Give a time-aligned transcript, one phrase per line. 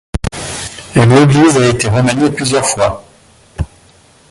[0.95, 3.05] L’église a été remaniée plusieurs fois.